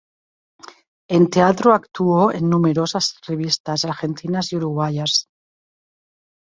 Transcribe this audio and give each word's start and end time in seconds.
En 1.11 1.27
teatro 1.29 1.75
actuó 1.75 2.31
en 2.31 2.49
numerosas 2.49 3.19
revistas 3.27 3.85
argentinas 3.85 4.51
y 4.51 4.55
uruguayas. 4.55 5.27